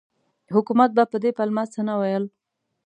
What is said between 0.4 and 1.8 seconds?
حکومت به په دې پلمه